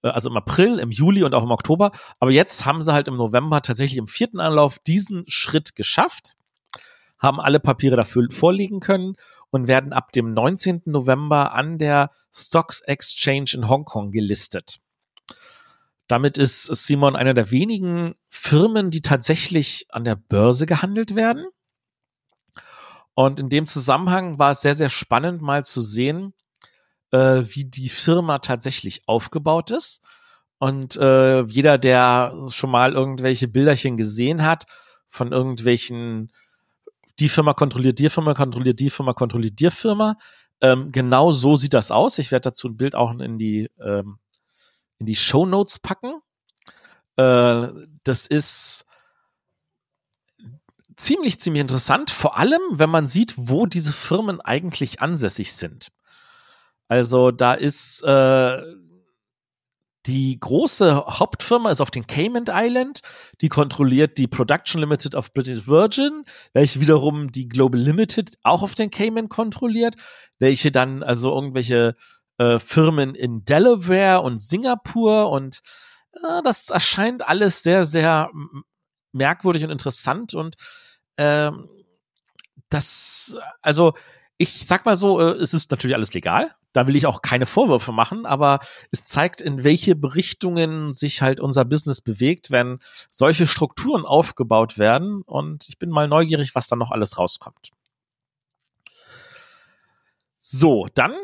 [0.04, 1.92] äh, also im April, im Juli und auch im Oktober.
[2.20, 6.36] Aber jetzt haben sie halt im November tatsächlich im vierten Anlauf diesen Schritt geschafft,
[7.18, 9.16] haben alle Papiere dafür vorlegen können
[9.52, 10.84] und werden ab dem 19.
[10.86, 14.80] November an der Stocks Exchange in Hongkong gelistet.
[16.08, 21.46] Damit ist Simon einer der wenigen Firmen, die tatsächlich an der Börse gehandelt werden.
[23.14, 26.34] Und in dem Zusammenhang war es sehr, sehr spannend mal zu sehen,
[27.12, 30.02] äh, wie die Firma tatsächlich aufgebaut ist.
[30.58, 34.66] Und äh, jeder, der schon mal irgendwelche Bilderchen gesehen hat
[35.08, 36.32] von irgendwelchen,
[37.20, 40.18] die Firma kontrolliert die Firma, kontrolliert die Firma, kontrolliert die Firma,
[40.62, 42.18] ähm, genau so sieht das aus.
[42.18, 44.20] Ich werde dazu ein Bild auch in die, ähm,
[44.98, 46.22] in die Show Notes packen.
[47.16, 47.68] Äh,
[48.04, 48.86] das ist
[50.98, 55.90] ziemlich, ziemlich interessant, vor allem, wenn man sieht, wo diese Firmen eigentlich ansässig sind.
[56.90, 58.62] Also da ist äh,
[60.06, 63.02] die große Hauptfirma ist auf den Cayman Island,
[63.42, 68.76] die kontrolliert die Production Limited of British Virgin, welche wiederum die Global Limited auch auf
[68.76, 69.96] den Cayman kontrolliert,
[70.40, 71.96] welche dann also irgendwelche
[72.38, 75.60] äh, Firmen in Delaware und Singapur und
[76.14, 78.32] äh, das erscheint alles sehr, sehr
[79.12, 80.56] merkwürdig und interessant und
[81.18, 81.68] ähm,
[82.70, 83.94] das, also
[84.38, 86.52] ich sag mal so, äh, es ist natürlich alles legal.
[86.74, 88.60] Da will ich auch keine Vorwürfe machen, aber
[88.92, 92.80] es zeigt, in welche Richtungen sich halt unser Business bewegt, wenn
[93.12, 95.24] solche Strukturen aufgebaut werden.
[95.24, 97.72] Und ich bin mal neugierig, was da noch alles rauskommt.
[100.38, 101.16] So, dann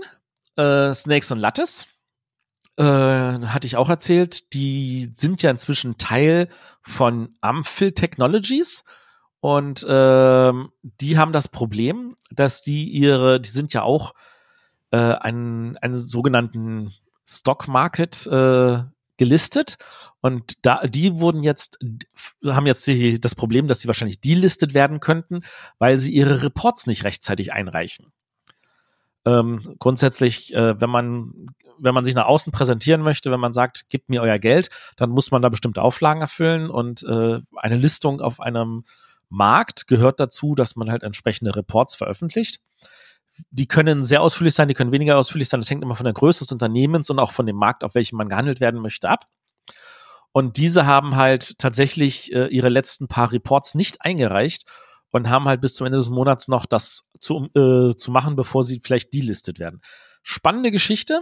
[0.58, 1.88] äh, Snakes und Lattes.
[2.77, 6.49] Äh, hatte ich auch erzählt, die sind ja inzwischen Teil
[6.81, 8.84] von Amphil Technologies
[9.39, 14.13] und ähm, die haben das Problem, dass die ihre, die sind ja auch
[14.95, 16.89] äh, einen, einen sogenannten
[17.25, 18.79] Stock Market äh,
[19.17, 19.77] gelistet.
[20.21, 21.77] Und da, die wurden jetzt,
[22.45, 25.41] haben jetzt die, das Problem, dass sie wahrscheinlich delistet werden könnten,
[25.79, 28.13] weil sie ihre Reports nicht rechtzeitig einreichen.
[29.25, 33.89] Ähm, grundsätzlich, äh, wenn man, wenn man sich nach außen präsentieren möchte, wenn man sagt,
[33.89, 38.21] gebt mir euer Geld, dann muss man da bestimmte Auflagen erfüllen und äh, eine Listung
[38.21, 38.84] auf einem
[39.29, 42.62] Markt gehört dazu, dass man halt entsprechende Reports veröffentlicht.
[43.50, 45.62] Die können sehr ausführlich sein, die können weniger ausführlich sein.
[45.62, 48.17] Das hängt immer von der Größe des Unternehmens und auch von dem Markt, auf welchem
[48.17, 49.26] man gehandelt werden möchte, ab.
[50.32, 54.65] Und diese haben halt tatsächlich äh, ihre letzten paar Reports nicht eingereicht
[55.12, 58.65] und haben halt bis zum Ende des Monats noch das zu, äh, zu machen, bevor
[58.65, 59.80] sie vielleicht delistet werden.
[60.24, 61.21] Spannende Geschichte.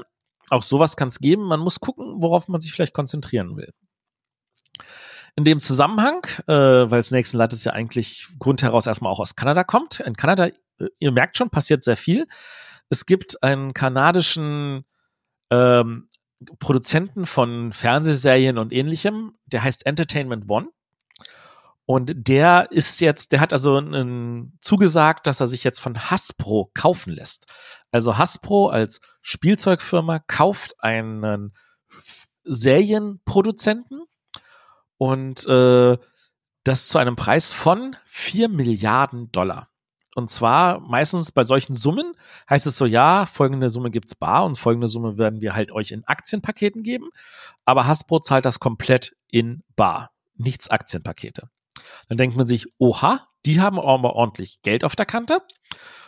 [0.49, 1.43] Auch sowas kann es geben.
[1.43, 3.71] Man muss gucken, worauf man sich vielleicht konzentrieren will.
[5.35, 9.35] In dem Zusammenhang, äh, weil Snakes Light ist ja eigentlich Grund heraus erstmal auch aus
[9.35, 9.99] Kanada kommt.
[9.99, 10.49] In Kanada,
[10.99, 12.27] ihr merkt schon, passiert sehr viel.
[12.89, 14.85] Es gibt einen kanadischen
[15.49, 16.09] ähm,
[16.59, 20.67] Produzenten von Fernsehserien und ähnlichem, der heißt Entertainment One.
[21.85, 26.71] Und der ist jetzt, der hat also n, zugesagt, dass er sich jetzt von Hasbro
[26.73, 27.47] kaufen lässt.
[27.91, 31.53] Also Hasbro als Spielzeugfirma kauft einen
[32.43, 34.03] Serienproduzenten
[34.97, 35.97] und äh,
[36.63, 39.69] das zu einem Preis von 4 Milliarden Dollar.
[40.15, 42.13] Und zwar meistens bei solchen Summen
[42.49, 45.91] heißt es so, ja, folgende Summe gibt's bar und folgende Summe werden wir halt euch
[45.91, 47.09] in Aktienpaketen geben.
[47.65, 50.11] Aber Hasbro zahlt das komplett in bar.
[50.35, 51.49] Nichts Aktienpakete.
[52.07, 55.41] Dann denkt man sich, oha, die haben aber ordentlich Geld auf der Kante.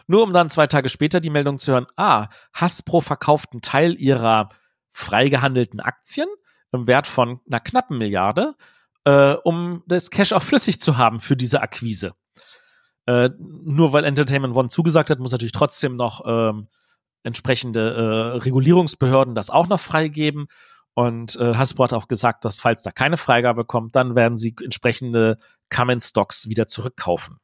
[0.07, 3.99] Nur um dann zwei Tage später die Meldung zu hören, ah, Hasbro verkauft einen Teil
[3.99, 4.49] ihrer
[4.91, 6.27] freigehandelten Aktien
[6.71, 8.53] im Wert von einer knappen Milliarde,
[9.05, 12.13] äh, um das Cash auch flüssig zu haben für diese Akquise.
[13.05, 16.67] Äh, nur weil Entertainment One zugesagt hat, muss natürlich trotzdem noch ähm,
[17.23, 20.47] entsprechende äh, Regulierungsbehörden das auch noch freigeben.
[20.93, 24.55] Und äh, Hasbro hat auch gesagt, dass falls da keine Freigabe kommt, dann werden sie
[24.63, 25.37] entsprechende
[25.69, 27.39] Common Stocks wieder zurückkaufen.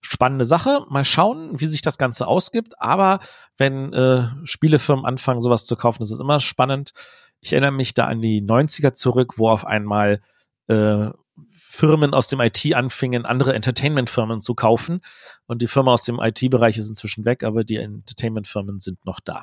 [0.00, 0.86] Spannende Sache.
[0.88, 2.80] Mal schauen, wie sich das Ganze ausgibt.
[2.80, 3.20] Aber
[3.58, 6.92] wenn äh, Spielefirmen anfangen, sowas zu kaufen, das ist immer spannend.
[7.40, 10.22] Ich erinnere mich da an die 90er zurück, wo auf einmal
[10.68, 11.10] äh,
[11.48, 15.00] Firmen aus dem IT anfingen, andere Entertainment-Firmen zu kaufen.
[15.46, 19.42] Und die Firma aus dem IT-Bereich ist inzwischen weg, aber die Entertainment-Firmen sind noch da.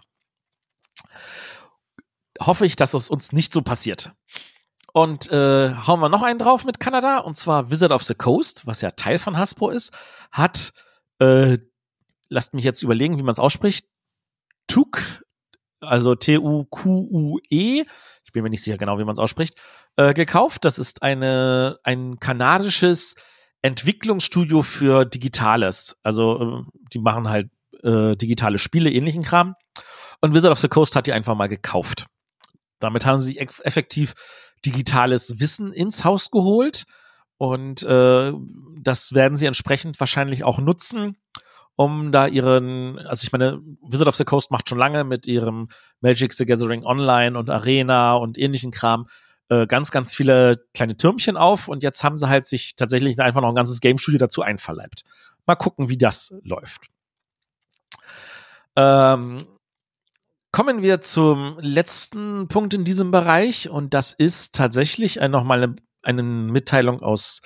[2.39, 4.11] Hoffe ich, dass es uns nicht so passiert.
[4.93, 8.65] Und äh, hauen wir noch einen drauf mit Kanada, und zwar Wizard of the Coast,
[8.65, 9.93] was ja Teil von Hasbro ist,
[10.31, 10.73] hat,
[11.19, 11.59] äh,
[12.29, 13.87] lasst mich jetzt überlegen, wie man es ausspricht,
[14.67, 15.23] TUC,
[15.81, 17.83] also T-U-Q-U-E,
[18.25, 19.55] ich bin mir nicht sicher genau, wie man es ausspricht,
[19.97, 20.63] äh, gekauft.
[20.63, 23.15] Das ist eine, ein kanadisches
[23.61, 25.97] Entwicklungsstudio für Digitales.
[26.03, 27.49] Also äh, die machen halt
[27.83, 29.55] äh, digitale Spiele, ähnlichen Kram.
[30.21, 32.05] Und Wizard of the Coast hat die einfach mal gekauft.
[32.79, 34.13] Damit haben sie sich effektiv
[34.65, 36.85] digitales Wissen ins Haus geholt.
[37.37, 38.33] Und äh,
[38.81, 41.17] das werden sie entsprechend wahrscheinlich auch nutzen,
[41.75, 45.67] um da ihren, also ich meine, Wizard of the Coast macht schon lange mit ihrem
[46.01, 49.07] Magic the Gathering Online und Arena und ähnlichen Kram
[49.49, 53.41] äh, ganz, ganz viele kleine Türmchen auf und jetzt haben sie halt sich tatsächlich einfach
[53.41, 55.03] noch ein ganzes Game Studio dazu einverleibt.
[55.45, 56.87] Mal gucken, wie das läuft.
[58.75, 59.37] Ähm,
[60.51, 65.75] kommen wir zum letzten Punkt in diesem Bereich und das ist tatsächlich ein, nochmal eine,
[66.03, 67.41] eine Mitteilung aus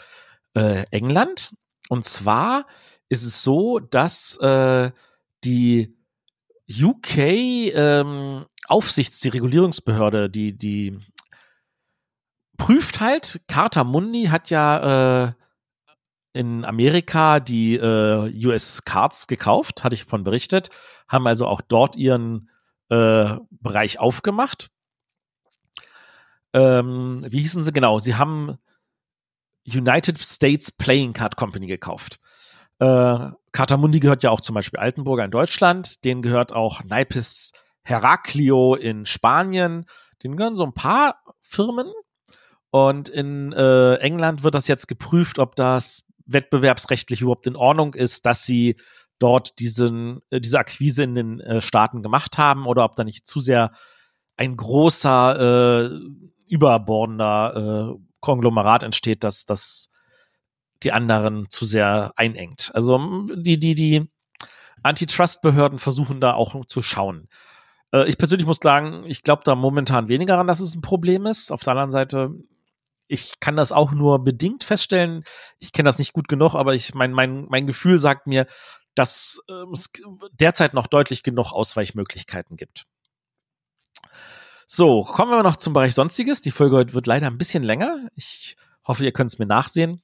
[0.55, 1.53] äh, England.
[1.89, 2.65] Und zwar
[3.09, 4.91] ist es so, dass äh,
[5.43, 5.97] die
[6.69, 10.97] UK ähm, Aufsichts, die Regulierungsbehörde, die, die
[12.61, 15.33] prüft halt, Carta Mundi hat ja äh,
[16.31, 20.69] in Amerika die äh, US Cards gekauft, hatte ich von berichtet,
[21.07, 22.51] haben also auch dort ihren
[22.89, 24.69] äh, Bereich aufgemacht.
[26.53, 27.97] Ähm, wie hießen sie genau?
[27.97, 28.59] Sie haben
[29.65, 32.19] United States Playing Card Company gekauft.
[32.77, 33.31] Äh,
[33.75, 39.07] Mundi gehört ja auch zum Beispiel Altenburger in Deutschland, denen gehört auch Naipes Heraclio in
[39.07, 39.87] Spanien,
[40.21, 41.91] denen gehören so ein paar Firmen,
[42.71, 48.25] und in äh, England wird das jetzt geprüft, ob das wettbewerbsrechtlich überhaupt in Ordnung ist,
[48.25, 48.77] dass sie
[49.19, 53.27] dort diesen, äh, diese Akquise in den äh, Staaten gemacht haben oder ob da nicht
[53.27, 53.71] zu sehr
[54.37, 55.99] ein großer, äh,
[56.47, 59.89] überbordender äh, Konglomerat entsteht, dass das
[60.83, 62.71] die anderen zu sehr einengt.
[62.73, 64.09] Also die, die, die
[64.83, 67.27] Antitrust-Behörden versuchen da auch zu schauen.
[67.93, 71.25] Äh, ich persönlich muss sagen, ich glaube da momentan weniger an, dass es ein Problem
[71.25, 71.51] ist.
[71.51, 72.31] Auf der anderen Seite
[73.11, 75.23] ich kann das auch nur bedingt feststellen.
[75.59, 78.47] Ich kenne das nicht gut genug, aber ich mein, mein, mein Gefühl sagt mir,
[78.95, 79.91] dass äh, es
[80.31, 82.85] derzeit noch deutlich genug Ausweichmöglichkeiten gibt.
[84.65, 86.39] So, kommen wir noch zum Bereich Sonstiges.
[86.39, 88.07] Die Folge heute wird leider ein bisschen länger.
[88.15, 88.55] Ich
[88.87, 90.01] hoffe, ihr könnt es mir nachsehen.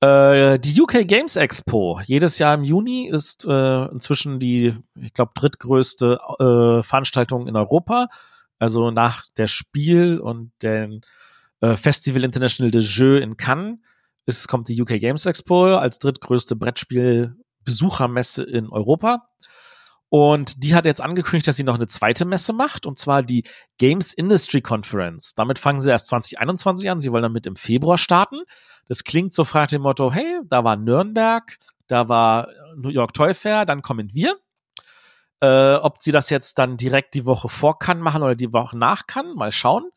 [0.00, 5.32] Äh, die UK Games Expo, jedes Jahr im Juni, ist äh, inzwischen die, ich glaube,
[5.34, 8.08] drittgrößte äh, Veranstaltung in Europa.
[8.58, 11.00] Also nach der Spiel und den
[11.60, 13.78] äh, Festival International de Jeux in Cannes.
[14.26, 19.28] Es kommt die UK Games Expo als drittgrößte Brettspiel- Besuchermesse in Europa.
[20.08, 23.44] Und die hat jetzt angekündigt, dass sie noch eine zweite Messe macht, und zwar die
[23.78, 25.34] Games Industry Conference.
[25.36, 26.98] Damit fangen sie erst 2021 an.
[26.98, 28.40] Sie wollen damit im Februar starten.
[28.88, 33.34] Das klingt so frei dem Motto, hey, da war Nürnberg, da war New York Toy
[33.34, 34.34] Fair, dann kommen wir.
[35.40, 38.76] Äh, ob sie das jetzt dann direkt die Woche vor kann machen oder die Woche
[38.76, 39.90] nach kann, mal schauen.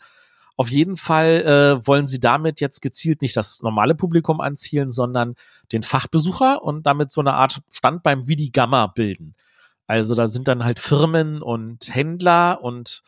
[0.55, 1.41] Auf jeden Fall
[1.81, 5.35] äh, wollen sie damit jetzt gezielt nicht das normale Publikum anzielen, sondern
[5.71, 9.35] den Fachbesucher und damit so eine Art Standbein wie die Gamma bilden.
[9.87, 13.01] Also da sind dann halt Firmen und Händler und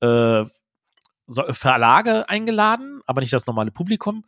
[0.00, 0.44] äh,
[1.28, 4.24] Verlage eingeladen, aber nicht das normale Publikum.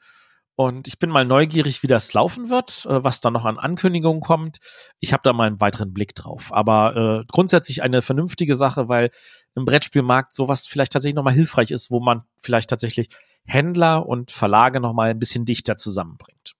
[0.61, 4.21] Und ich bin mal neugierig, wie das laufen wird, äh, was da noch an Ankündigungen
[4.21, 4.59] kommt.
[4.99, 6.53] Ich habe da mal einen weiteren Blick drauf.
[6.53, 9.11] Aber äh, grundsätzlich eine vernünftige Sache, weil
[9.55, 13.09] im Brettspielmarkt sowas vielleicht tatsächlich nochmal hilfreich ist, wo man vielleicht tatsächlich
[13.47, 16.53] Händler und Verlage nochmal ein bisschen dichter zusammenbringt.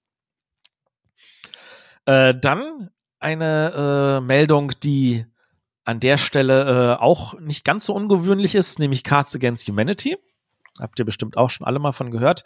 [2.07, 5.27] Äh, dann eine äh, Meldung, die
[5.85, 10.17] an der Stelle äh, auch nicht ganz so ungewöhnlich ist, nämlich Cards Against Humanity.
[10.79, 12.45] Habt ihr bestimmt auch schon alle mal von gehört.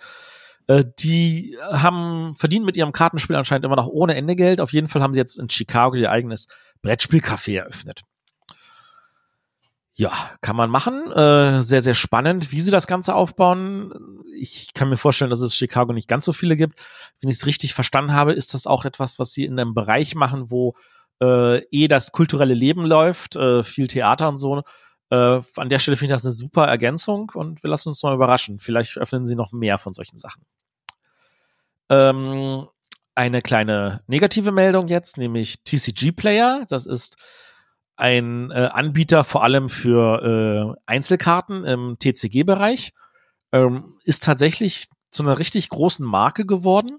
[0.67, 4.61] Äh, die haben verdienen mit ihrem Kartenspiel anscheinend immer noch ohne Ende Geld.
[4.61, 6.49] Auf jeden Fall haben sie jetzt in Chicago ihr eigenes
[6.83, 8.03] Brettspielcafé eröffnet.
[9.97, 11.13] Ja, kann man machen.
[11.13, 13.93] Äh, sehr, sehr spannend, wie sie das Ganze aufbauen.
[14.37, 16.79] Ich kann mir vorstellen, dass es Chicago nicht ganz so viele gibt.
[17.21, 20.17] Wenn ich es richtig verstanden habe, ist das auch etwas, was sie in einem Bereich
[20.17, 20.75] machen, wo
[21.23, 24.63] äh, eh das kulturelle Leben läuft, äh, viel Theater und so.
[25.15, 28.15] Äh, an der Stelle finde ich das eine super Ergänzung und wir lassen uns mal
[28.15, 28.59] überraschen.
[28.59, 30.43] Vielleicht öffnen sie noch mehr von solchen Sachen.
[31.89, 32.67] Ähm,
[33.15, 36.65] eine kleine negative Meldung jetzt, nämlich TCG Player.
[36.69, 37.17] Das ist
[37.95, 42.93] ein äh, Anbieter vor allem für äh, Einzelkarten im TCG-Bereich.
[43.53, 46.99] Ähm, ist tatsächlich zu einer richtig großen Marke geworden.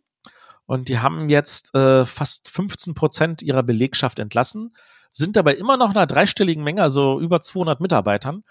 [0.65, 4.73] Und die haben jetzt äh, fast 15 Prozent ihrer Belegschaft entlassen
[5.17, 8.43] sind dabei immer noch einer dreistelligen Menge, also über 200 Mitarbeitern,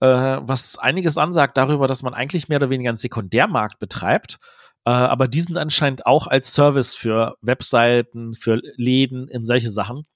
[0.00, 4.38] äh, was einiges ansagt darüber, dass man eigentlich mehr oder weniger einen Sekundärmarkt betreibt.
[4.86, 10.06] Äh, aber die sind anscheinend auch als Service für Webseiten, für Läden in solche Sachen,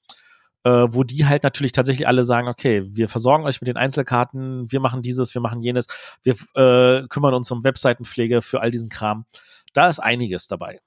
[0.64, 4.72] äh, wo die halt natürlich tatsächlich alle sagen, okay, wir versorgen euch mit den Einzelkarten,
[4.72, 5.86] wir machen dieses, wir machen jenes,
[6.22, 9.26] wir äh, kümmern uns um Webseitenpflege für all diesen Kram.
[9.74, 10.80] Da ist einiges dabei.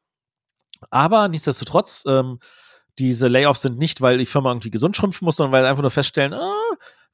[0.89, 2.39] Aber nichtsdestotrotz, ähm,
[2.99, 5.91] diese Layoffs sind nicht, weil die Firma irgendwie gesund schrumpfen muss, sondern weil einfach nur
[5.91, 6.53] feststellen, ah,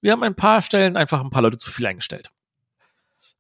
[0.02, 2.32] wir haben ein paar Stellen einfach ein paar Leute zu viel eingestellt.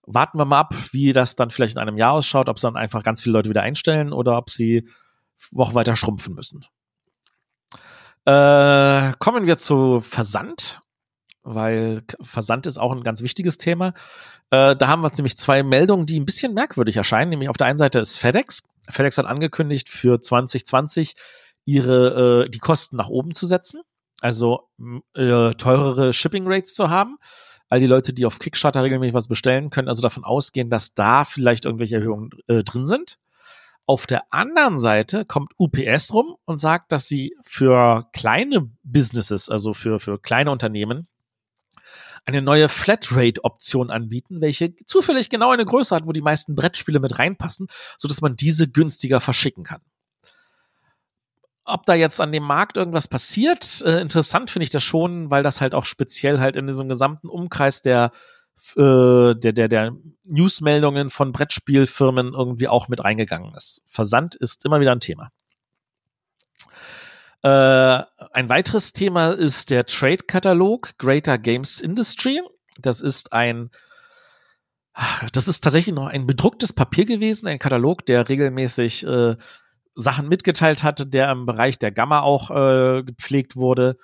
[0.05, 2.77] Warten wir mal ab, wie das dann vielleicht in einem Jahr ausschaut, ob sie dann
[2.77, 4.87] einfach ganz viele Leute wieder einstellen oder ob sie
[5.51, 6.65] Woche weiter schrumpfen müssen.
[8.25, 10.81] Äh, kommen wir zu Versand,
[11.43, 13.93] weil Versand ist auch ein ganz wichtiges Thema.
[14.51, 17.29] Äh, da haben wir nämlich zwei Meldungen, die ein bisschen merkwürdig erscheinen.
[17.29, 18.63] Nämlich auf der einen Seite ist FedEx.
[18.89, 21.13] FedEx hat angekündigt, für 2020
[21.69, 23.81] ihre äh, die Kosten nach oben zu setzen,
[24.21, 24.69] also
[25.13, 27.17] äh, teurere Shipping Rates zu haben.
[27.69, 31.23] All die Leute, die auf Kickstarter regelmäßig was bestellen, können also davon ausgehen, dass da
[31.23, 33.19] vielleicht irgendwelche Erhöhungen äh, drin sind.
[33.85, 39.73] Auf der anderen Seite kommt UPS rum und sagt, dass sie für kleine Businesses, also
[39.73, 41.07] für, für kleine Unternehmen,
[42.25, 47.17] eine neue Flatrate-Option anbieten, welche zufällig genau eine Größe hat, wo die meisten Brettspiele mit
[47.17, 49.81] reinpassen, sodass man diese günstiger verschicken kann
[51.69, 53.81] ob da jetzt an dem Markt irgendwas passiert.
[53.85, 57.29] Äh, interessant finde ich das schon, weil das halt auch speziell halt in diesem gesamten
[57.29, 58.11] Umkreis der
[58.75, 59.93] äh, der, der, der
[60.25, 63.83] Newsmeldungen von Brettspielfirmen irgendwie auch mit reingegangen ist.
[63.87, 65.31] Versand ist immer wieder ein Thema.
[67.41, 68.03] Äh,
[68.33, 72.41] ein weiteres Thema ist der Trade-Katalog Greater Games Industry.
[72.79, 73.69] Das ist ein
[75.31, 79.37] das ist tatsächlich noch ein bedrucktes Papier gewesen, ein Katalog, der regelmäßig äh,
[79.99, 83.97] Sachen mitgeteilt hatte, der im Bereich der Gamma auch äh, gepflegt wurde,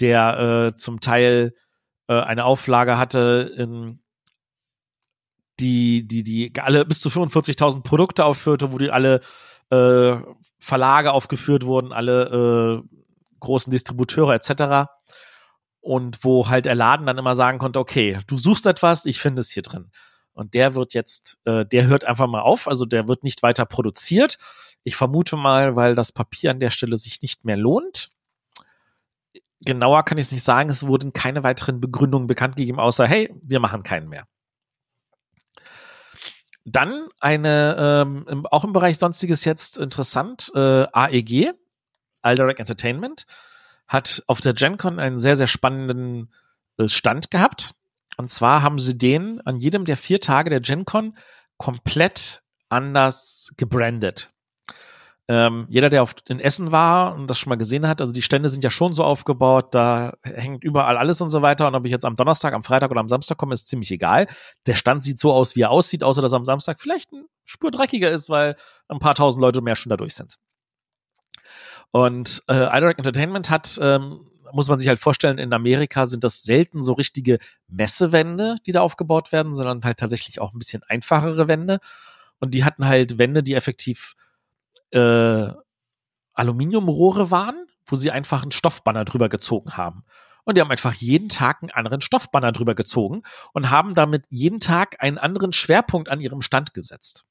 [0.00, 0.38] der
[0.72, 1.52] äh, zum Teil
[2.08, 4.00] äh, eine Auflage hatte, in
[5.60, 9.20] die, die, die alle bis zu 45.000 Produkte aufführte, wo die alle
[9.70, 10.16] äh,
[10.58, 12.98] Verlage aufgeführt wurden, alle äh,
[13.40, 14.90] großen Distributeure etc.
[15.80, 19.42] Und wo halt der Laden dann immer sagen konnte, okay, du suchst etwas, ich finde
[19.42, 19.90] es hier drin.
[20.32, 23.66] Und der wird jetzt, äh, der hört einfach mal auf, also der wird nicht weiter
[23.66, 24.38] produziert,
[24.84, 28.10] ich vermute mal, weil das Papier an der Stelle sich nicht mehr lohnt.
[29.60, 30.68] Genauer kann ich es nicht sagen.
[30.68, 34.26] Es wurden keine weiteren Begründungen bekannt gegeben, außer, hey, wir machen keinen mehr.
[36.66, 41.52] Dann eine, ähm, auch im Bereich Sonstiges jetzt interessant, äh, AEG,
[42.22, 43.26] Alderac Entertainment,
[43.86, 46.32] hat auf der GenCon einen sehr, sehr spannenden
[46.78, 47.74] äh, Stand gehabt.
[48.16, 51.16] Und zwar haben sie den an jedem der vier Tage der GenCon
[51.56, 54.33] komplett anders gebrandet.
[55.26, 58.20] Ähm, jeder, der auf, in Essen war und das schon mal gesehen hat, also die
[58.20, 61.66] Stände sind ja schon so aufgebaut, da hängt überall alles und so weiter.
[61.66, 64.26] Und ob ich jetzt am Donnerstag, am Freitag oder am Samstag komme, ist ziemlich egal.
[64.66, 67.24] Der Stand sieht so aus, wie er aussieht, außer dass er am Samstag vielleicht ein
[67.44, 68.54] Spur dreckiger ist, weil
[68.88, 70.36] ein paar tausend Leute mehr schon da durch sind.
[71.90, 76.42] Und äh, iDirect Entertainment hat, ähm, muss man sich halt vorstellen, in Amerika sind das
[76.42, 81.48] selten so richtige Messewände, die da aufgebaut werden, sondern halt tatsächlich auch ein bisschen einfachere
[81.48, 81.78] Wände.
[82.40, 84.14] Und die hatten halt Wände, die effektiv
[84.94, 85.52] äh,
[86.34, 90.04] Aluminiumrohre waren, wo sie einfach einen Stoffbanner drüber gezogen haben.
[90.44, 93.22] Und die haben einfach jeden Tag einen anderen Stoffbanner drüber gezogen
[93.52, 97.24] und haben damit jeden Tag einen anderen Schwerpunkt an ihrem Stand gesetzt.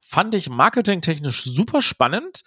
[0.00, 2.42] Fand ich marketingtechnisch super spannend.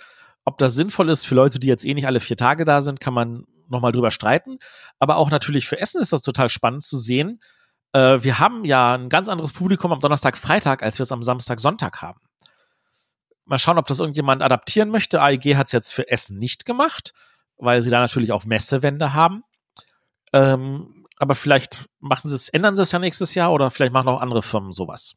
[0.46, 3.02] Ob das sinnvoll ist für Leute, die jetzt eh nicht alle vier Tage da sind,
[3.02, 4.60] kann man nochmal drüber streiten.
[4.98, 7.42] Aber auch natürlich für Essen ist das total spannend zu sehen.
[7.92, 11.22] Äh, wir haben ja ein ganz anderes Publikum am Donnerstag, Freitag, als wir es am
[11.22, 12.22] Samstag, Sonntag haben.
[13.50, 15.22] Mal schauen, ob das irgendjemand adaptieren möchte.
[15.22, 17.14] AEG hat es jetzt für Essen nicht gemacht,
[17.58, 19.44] weil sie da natürlich auch Messewände haben.
[20.34, 24.08] Ähm, aber vielleicht machen sie es, ändern sie es ja nächstes Jahr oder vielleicht machen
[24.08, 25.16] auch andere Firmen sowas.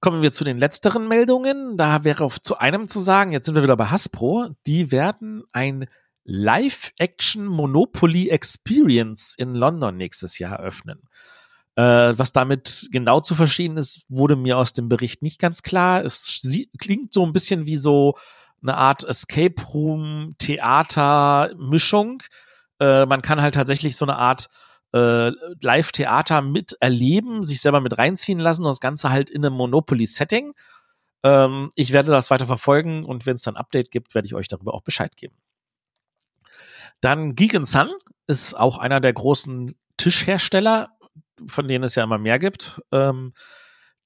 [0.00, 1.76] Kommen wir zu den letzteren Meldungen.
[1.76, 4.56] Da wäre auf, zu einem zu sagen, jetzt sind wir wieder bei Hasbro.
[4.66, 5.86] Die werden ein
[6.24, 11.08] Live-Action Monopoly Experience in London nächstes Jahr eröffnen.
[11.76, 16.04] Äh, was damit genau zu verstehen ist, wurde mir aus dem Bericht nicht ganz klar.
[16.04, 16.42] Es
[16.78, 18.14] klingt so ein bisschen wie so
[18.62, 22.22] eine Art Escape Room Theater Mischung.
[22.80, 24.48] Äh, man kann halt tatsächlich so eine Art
[24.92, 30.52] äh, Live-Theater miterleben, sich selber mit reinziehen lassen und das Ganze halt in einem Monopoly-Setting.
[31.22, 34.48] Ähm, ich werde das weiter verfolgen und wenn es dann Update gibt, werde ich euch
[34.48, 35.36] darüber auch Bescheid geben.
[37.02, 37.90] Dann Geek Sun
[38.26, 40.95] ist auch einer der großen Tischhersteller
[41.46, 43.32] von denen es ja immer mehr gibt, ähm,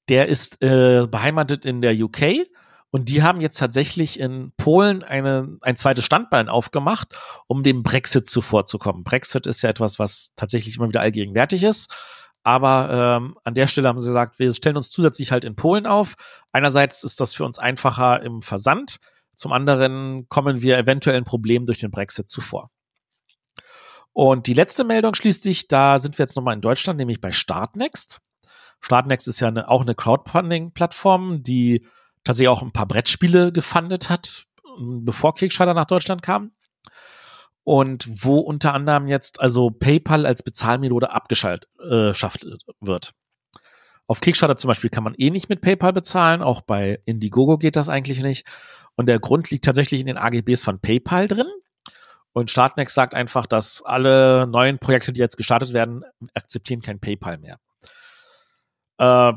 [0.09, 2.47] der ist äh, beheimatet in der UK
[2.91, 7.15] und die haben jetzt tatsächlich in Polen eine, ein zweites Standbein aufgemacht,
[7.47, 9.05] um dem Brexit zuvorzukommen.
[9.05, 11.95] Brexit ist ja etwas, was tatsächlich immer wieder allgegenwärtig ist.
[12.43, 15.87] Aber ähm, an der Stelle haben sie gesagt, wir stellen uns zusätzlich halt in Polen
[15.87, 16.15] auf.
[16.53, 18.99] Einerseits ist das für uns einfacher im Versand.
[19.35, 22.71] Zum anderen kommen wir eventuell ein Problem durch den Brexit zuvor.
[24.13, 27.33] Und die letzte Meldung schließt sich, da sind wir jetzt nochmal in Deutschland, nämlich bei
[27.33, 28.21] Startnext.
[28.81, 31.87] Startnext ist ja eine, auch eine Crowdfunding-Plattform, die
[32.25, 34.47] tatsächlich auch ein paar Brettspiele gefundet hat,
[34.79, 36.53] bevor Kickstarter nach Deutschland kam.
[37.63, 42.13] Und wo unter anderem jetzt also PayPal als Bezahlmethode abgeschaltet äh,
[42.81, 43.13] wird.
[44.07, 47.77] Auf Kickstarter zum Beispiel kann man eh nicht mit PayPal bezahlen, auch bei Indiegogo geht
[47.77, 48.45] das eigentlich nicht.
[48.97, 51.47] Und der Grund liegt tatsächlich in den AGBs von PayPal drin.
[52.33, 56.05] Und Startnext sagt einfach, dass alle neuen Projekte, die jetzt gestartet werden,
[56.35, 57.59] akzeptieren kein PayPal mehr.
[58.99, 59.33] Äh,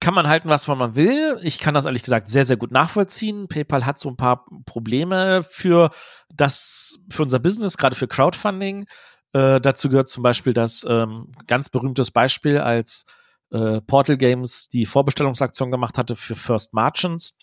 [0.00, 1.38] kann man halten, was man will.
[1.42, 3.48] Ich kann das ehrlich gesagt sehr, sehr gut nachvollziehen.
[3.48, 5.90] PayPal hat so ein paar Probleme für
[6.28, 8.86] das, für unser Business, gerade für Crowdfunding.
[9.32, 13.04] Äh, dazu gehört zum Beispiel das ähm, ganz berühmtes Beispiel, als
[13.50, 17.38] äh, Portal Games die Vorbestellungsaktion gemacht hatte für First Marchants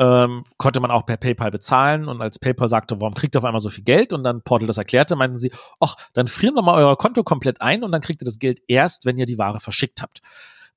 [0.00, 2.08] ähm, konnte man auch per PayPal bezahlen.
[2.08, 4.14] Und als PayPal sagte, warum kriegt ihr auf einmal so viel Geld?
[4.14, 7.60] Und dann Portal das erklärte, meinten sie, ach, dann frieren wir mal euer Konto komplett
[7.60, 10.22] ein und dann kriegt ihr das Geld erst, wenn ihr die Ware verschickt habt.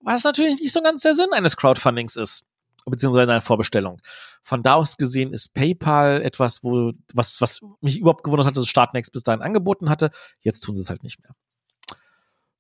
[0.02, 2.50] Was natürlich nicht so ganz der Sinn eines Crowdfundings ist,
[2.86, 4.02] beziehungsweise einer Vorbestellung.
[4.44, 8.68] Von da aus gesehen ist PayPal etwas, wo, was, was mich überhaupt gewundert hat, dass
[8.68, 10.12] Startnext bis dahin angeboten hatte.
[10.42, 11.34] Jetzt tun sie es halt nicht mehr.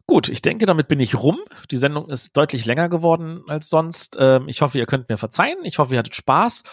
[0.08, 1.40] Gut, ich denke, damit bin ich rum.
[1.72, 4.18] Die Sendung ist deutlich länger geworden als sonst.
[4.20, 5.60] Ähm, ich hoffe, ihr könnt mir verzeihen.
[5.64, 6.64] Ich hoffe, ihr hattet Spaß.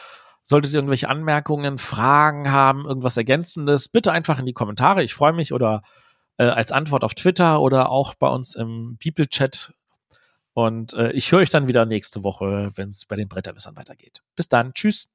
[0.43, 5.03] Solltet ihr irgendwelche Anmerkungen, Fragen haben, irgendwas Ergänzendes, bitte einfach in die Kommentare.
[5.03, 5.83] Ich freue mich oder
[6.39, 9.75] äh, als Antwort auf Twitter oder auch bei uns im People-Chat.
[10.53, 14.23] Und äh, ich höre euch dann wieder nächste Woche, wenn es bei den Brettermessern weitergeht.
[14.35, 14.73] Bis dann.
[14.75, 15.09] Tschüss.